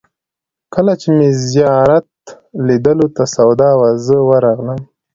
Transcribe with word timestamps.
کله 0.73 0.93
چې 1.01 1.07
مې 1.17 1.29
د 1.33 1.37
زیارت 1.51 2.07
لیدلو 2.67 3.07
ته 3.15 3.23
سودا 3.35 3.71
وه، 3.79 3.89
زه 4.05 4.15
ورغلم. 4.29 4.79